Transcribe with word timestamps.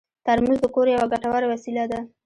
ترموز 0.25 0.59
د 0.61 0.65
کور 0.75 0.87
یوه 0.95 1.07
ګټوره 1.13 1.47
وسیله 1.53 1.83
ده. 1.91 1.99